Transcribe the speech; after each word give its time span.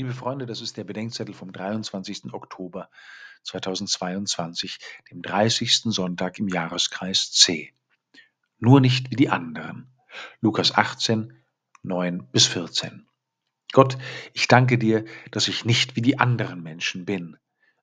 Liebe 0.00 0.14
Freunde, 0.14 0.46
das 0.46 0.62
ist 0.62 0.78
der 0.78 0.84
Bedenkzettel 0.84 1.34
vom 1.34 1.52
23. 1.52 2.32
Oktober 2.32 2.88
2022, 3.42 4.78
dem 5.10 5.20
30. 5.20 5.92
Sonntag 5.92 6.38
im 6.38 6.48
Jahreskreis 6.48 7.30
C. 7.32 7.74
Nur 8.58 8.80
nicht 8.80 9.10
wie 9.10 9.16
die 9.16 9.28
anderen. 9.28 9.92
Lukas 10.40 10.74
18, 10.74 11.34
9 11.82 12.26
bis 12.32 12.46
14. 12.46 13.08
Gott, 13.72 13.98
ich 14.32 14.48
danke 14.48 14.78
dir, 14.78 15.04
dass 15.32 15.48
ich 15.48 15.66
nicht 15.66 15.96
wie 15.96 16.00
die 16.00 16.18
anderen 16.18 16.62
Menschen 16.62 17.04
bin, 17.04 17.36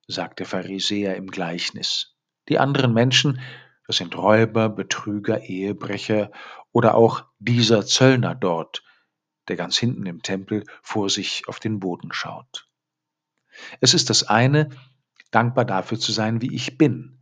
sagt 0.08 0.40
der 0.40 0.46
Pharisäer 0.46 1.14
im 1.14 1.28
Gleichnis. 1.28 2.16
Die 2.48 2.58
anderen 2.58 2.92
Menschen, 2.92 3.40
das 3.86 3.98
sind 3.98 4.16
Räuber, 4.16 4.68
Betrüger, 4.68 5.42
Ehebrecher 5.42 6.32
oder 6.72 6.96
auch 6.96 7.26
dieser 7.38 7.86
Zöllner 7.86 8.34
dort, 8.34 8.82
der 9.48 9.56
ganz 9.56 9.76
hinten 9.76 10.06
im 10.06 10.22
Tempel 10.22 10.64
vor 10.82 11.10
sich 11.10 11.42
auf 11.48 11.60
den 11.60 11.80
Boden 11.80 12.12
schaut. 12.12 12.68
Es 13.80 13.94
ist 13.94 14.10
das 14.10 14.24
eine, 14.24 14.70
dankbar 15.30 15.64
dafür 15.64 15.98
zu 15.98 16.12
sein, 16.12 16.40
wie 16.40 16.54
ich 16.54 16.78
bin. 16.78 17.20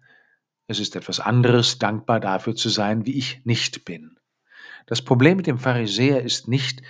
Es 0.68 0.80
ist 0.80 0.96
etwas 0.96 1.20
anderes, 1.20 1.78
dankbar 1.78 2.20
dafür 2.20 2.54
zu 2.54 2.68
sein, 2.68 3.06
wie 3.06 3.16
ich 3.16 3.44
nicht 3.44 3.84
bin. 3.84 4.18
Das 4.86 5.02
Problem 5.02 5.36
mit 5.36 5.46
dem 5.46 5.58
Pharisäer 5.58 6.22
ist 6.22 6.48
nicht, 6.48 6.82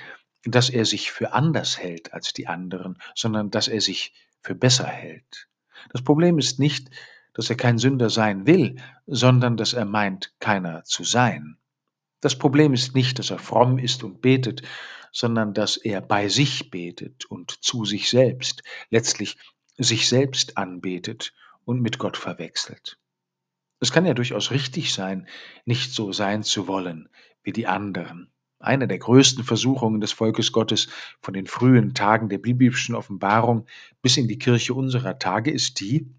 dass 0.44 0.70
er 0.70 0.84
sich 0.84 1.10
für 1.10 1.32
anders 1.32 1.78
hält 1.78 2.12
als 2.12 2.32
die 2.32 2.46
anderen, 2.46 2.98
sondern 3.14 3.50
dass 3.50 3.68
er 3.68 3.80
sich 3.80 4.14
für 4.42 4.54
besser 4.54 4.86
hält. 4.86 5.48
Das 5.90 6.02
Problem 6.02 6.38
ist 6.38 6.58
nicht, 6.58 6.90
dass 7.34 7.50
er 7.50 7.56
kein 7.56 7.78
Sünder 7.78 8.08
sein 8.08 8.46
will, 8.46 8.76
sondern 9.06 9.56
dass 9.56 9.72
er 9.72 9.84
meint, 9.84 10.34
keiner 10.40 10.84
zu 10.84 11.04
sein. 11.04 11.58
Das 12.26 12.36
Problem 12.36 12.72
ist 12.72 12.96
nicht, 12.96 13.20
dass 13.20 13.30
er 13.30 13.38
fromm 13.38 13.78
ist 13.78 14.02
und 14.02 14.20
betet, 14.20 14.62
sondern 15.12 15.54
dass 15.54 15.76
er 15.76 16.00
bei 16.00 16.26
sich 16.26 16.72
betet 16.72 17.24
und 17.26 17.52
zu 17.62 17.84
sich 17.84 18.10
selbst, 18.10 18.64
letztlich 18.90 19.36
sich 19.78 20.08
selbst 20.08 20.58
anbetet 20.58 21.34
und 21.64 21.80
mit 21.82 22.00
Gott 22.00 22.16
verwechselt. 22.16 22.98
Es 23.78 23.92
kann 23.92 24.04
ja 24.04 24.12
durchaus 24.12 24.50
richtig 24.50 24.92
sein, 24.92 25.28
nicht 25.66 25.92
so 25.92 26.10
sein 26.10 26.42
zu 26.42 26.66
wollen 26.66 27.08
wie 27.44 27.52
die 27.52 27.68
anderen. 27.68 28.32
Eine 28.58 28.88
der 28.88 28.98
größten 28.98 29.44
Versuchungen 29.44 30.00
des 30.00 30.10
Volkes 30.10 30.50
Gottes 30.50 30.88
von 31.20 31.32
den 31.32 31.46
frühen 31.46 31.94
Tagen 31.94 32.28
der 32.28 32.38
biblischen 32.38 32.96
Offenbarung 32.96 33.66
bis 34.02 34.16
in 34.16 34.26
die 34.26 34.40
Kirche 34.40 34.74
unserer 34.74 35.20
Tage 35.20 35.52
ist 35.52 35.78
die, 35.78 36.12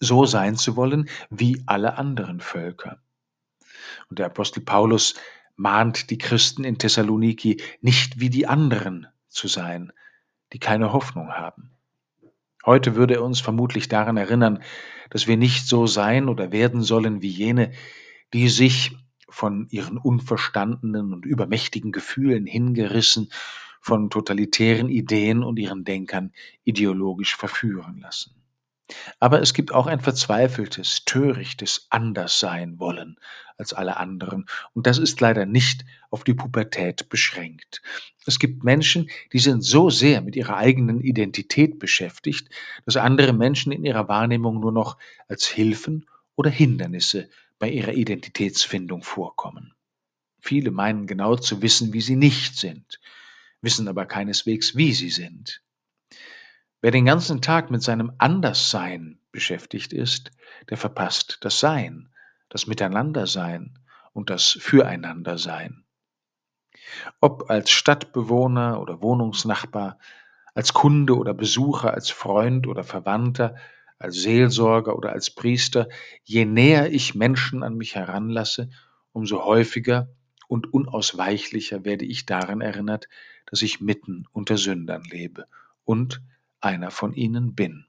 so 0.00 0.24
sein 0.24 0.56
zu 0.56 0.74
wollen 0.74 1.06
wie 1.28 1.62
alle 1.66 1.98
anderen 1.98 2.40
Völker. 2.40 3.02
Und 4.08 4.18
der 4.18 4.26
Apostel 4.26 4.60
Paulus 4.60 5.14
mahnt 5.56 6.10
die 6.10 6.18
Christen 6.18 6.64
in 6.64 6.78
Thessaloniki, 6.78 7.60
nicht 7.80 8.20
wie 8.20 8.30
die 8.30 8.46
anderen 8.46 9.06
zu 9.28 9.48
sein, 9.48 9.92
die 10.52 10.58
keine 10.58 10.92
Hoffnung 10.92 11.32
haben. 11.32 11.70
Heute 12.64 12.96
würde 12.96 13.14
er 13.14 13.24
uns 13.24 13.40
vermutlich 13.40 13.88
daran 13.88 14.16
erinnern, 14.16 14.62
dass 15.10 15.26
wir 15.26 15.36
nicht 15.36 15.66
so 15.66 15.86
sein 15.86 16.28
oder 16.28 16.52
werden 16.52 16.82
sollen 16.82 17.22
wie 17.22 17.28
jene, 17.28 17.72
die 18.32 18.48
sich 18.48 18.96
von 19.28 19.68
ihren 19.70 19.98
unverstandenen 19.98 21.12
und 21.12 21.24
übermächtigen 21.24 21.92
Gefühlen 21.92 22.46
hingerissen, 22.46 23.30
von 23.80 24.10
totalitären 24.10 24.88
Ideen 24.88 25.42
und 25.42 25.58
ihren 25.58 25.84
Denkern 25.84 26.32
ideologisch 26.64 27.36
verführen 27.36 28.00
lassen. 28.00 28.37
Aber 29.20 29.40
es 29.40 29.54
gibt 29.54 29.72
auch 29.72 29.86
ein 29.86 30.00
verzweifeltes, 30.00 31.04
törichtes 31.04 31.86
Anderssein 31.90 32.78
wollen 32.78 33.18
als 33.58 33.72
alle 33.72 33.96
anderen. 33.96 34.46
Und 34.72 34.86
das 34.86 34.98
ist 34.98 35.20
leider 35.20 35.44
nicht 35.44 35.84
auf 36.10 36.24
die 36.24 36.34
Pubertät 36.34 37.08
beschränkt. 37.08 37.82
Es 38.24 38.38
gibt 38.38 38.62
Menschen, 38.62 39.10
die 39.32 39.40
sind 39.40 39.62
so 39.62 39.90
sehr 39.90 40.20
mit 40.20 40.36
ihrer 40.36 40.56
eigenen 40.56 41.00
Identität 41.00 41.78
beschäftigt, 41.78 42.48
dass 42.84 42.96
andere 42.96 43.32
Menschen 43.32 43.72
in 43.72 43.84
ihrer 43.84 44.08
Wahrnehmung 44.08 44.60
nur 44.60 44.72
noch 44.72 44.96
als 45.26 45.46
Hilfen 45.46 46.06
oder 46.36 46.50
Hindernisse 46.50 47.28
bei 47.58 47.68
ihrer 47.68 47.92
Identitätsfindung 47.92 49.02
vorkommen. 49.02 49.74
Viele 50.40 50.70
meinen 50.70 51.06
genau 51.06 51.34
zu 51.34 51.60
wissen, 51.62 51.92
wie 51.92 52.00
sie 52.00 52.16
nicht 52.16 52.56
sind, 52.56 53.00
wissen 53.60 53.88
aber 53.88 54.06
keineswegs, 54.06 54.76
wie 54.76 54.92
sie 54.92 55.10
sind. 55.10 55.62
Wer 56.80 56.92
den 56.92 57.06
ganzen 57.06 57.42
Tag 57.42 57.72
mit 57.72 57.82
seinem 57.82 58.12
Anderssein 58.18 59.18
beschäftigt 59.32 59.92
ist, 59.92 60.30
der 60.70 60.76
verpasst 60.76 61.38
das 61.40 61.58
Sein, 61.58 62.08
das 62.48 62.68
Miteinandersein 62.68 63.78
und 64.12 64.30
das 64.30 64.56
Füreinandersein. 64.60 65.84
Ob 67.20 67.50
als 67.50 67.70
Stadtbewohner 67.70 68.80
oder 68.80 69.02
Wohnungsnachbar, 69.02 69.98
als 70.54 70.72
Kunde 70.72 71.16
oder 71.16 71.34
Besucher, 71.34 71.94
als 71.94 72.10
Freund 72.10 72.68
oder 72.68 72.84
Verwandter, 72.84 73.56
als 73.98 74.22
Seelsorger 74.22 74.96
oder 74.96 75.10
als 75.10 75.30
Priester, 75.30 75.88
je 76.22 76.44
näher 76.44 76.92
ich 76.92 77.16
Menschen 77.16 77.64
an 77.64 77.76
mich 77.76 77.96
heranlasse, 77.96 78.70
umso 79.12 79.44
häufiger 79.44 80.10
und 80.46 80.72
unausweichlicher 80.72 81.84
werde 81.84 82.04
ich 82.04 82.24
daran 82.24 82.60
erinnert, 82.60 83.08
dass 83.46 83.62
ich 83.62 83.80
mitten 83.80 84.26
unter 84.30 84.56
Sündern 84.56 85.02
lebe 85.02 85.46
und 85.84 86.22
einer 86.60 86.90
von 86.90 87.14
ihnen 87.14 87.54
bin. 87.54 87.86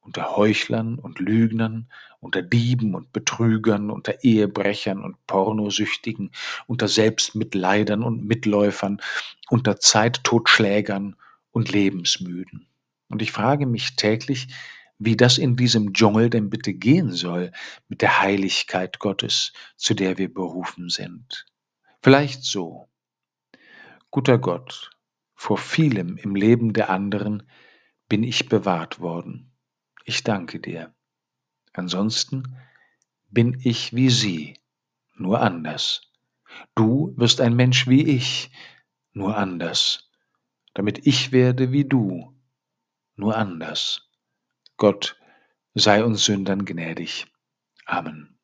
Unter 0.00 0.36
Heuchlern 0.36 0.98
und 0.98 1.18
Lügnern, 1.18 1.90
unter 2.20 2.40
Dieben 2.40 2.94
und 2.94 3.12
Betrügern, 3.12 3.90
unter 3.90 4.24
Ehebrechern 4.24 5.02
und 5.02 5.26
Pornosüchtigen, 5.26 6.30
unter 6.66 6.88
Selbstmitleidern 6.88 8.02
und 8.02 8.24
Mitläufern, 8.24 9.00
unter 9.50 9.78
Zeittotschlägern 9.78 11.16
und 11.50 11.70
Lebensmüden. 11.70 12.66
Und 13.08 13.22
ich 13.22 13.32
frage 13.32 13.66
mich 13.66 13.96
täglich, 13.96 14.48
wie 14.98 15.16
das 15.16 15.38
in 15.38 15.56
diesem 15.56 15.92
Dschungel 15.92 16.28
denn 16.28 16.50
bitte 16.50 16.74
gehen 16.74 17.12
soll 17.12 17.52
mit 17.88 18.02
der 18.02 18.20
Heiligkeit 18.20 18.98
Gottes, 18.98 19.52
zu 19.76 19.94
der 19.94 20.18
wir 20.18 20.32
berufen 20.32 20.88
sind. 20.88 21.46
Vielleicht 22.02 22.44
so. 22.44 22.88
Guter 24.10 24.38
Gott, 24.38 24.90
vor 25.34 25.58
vielem 25.58 26.16
im 26.16 26.34
Leben 26.34 26.72
der 26.72 26.90
anderen 26.90 27.44
bin 28.08 28.22
ich 28.22 28.48
bewahrt 28.48 29.00
worden. 29.00 29.52
Ich 30.04 30.24
danke 30.24 30.60
dir. 30.60 30.94
Ansonsten 31.72 32.56
bin 33.28 33.60
ich 33.62 33.94
wie 33.94 34.10
sie, 34.10 34.54
nur 35.16 35.40
anders. 35.40 36.02
Du 36.74 37.12
wirst 37.16 37.40
ein 37.40 37.54
Mensch 37.54 37.86
wie 37.86 38.04
ich, 38.08 38.50
nur 39.12 39.36
anders, 39.36 40.10
damit 40.74 41.06
ich 41.06 41.32
werde 41.32 41.72
wie 41.72 41.84
du, 41.84 42.34
nur 43.16 43.36
anders. 43.36 44.08
Gott 44.76 45.20
sei 45.74 46.04
uns 46.04 46.24
Sündern 46.24 46.64
gnädig. 46.64 47.26
Amen. 47.84 48.37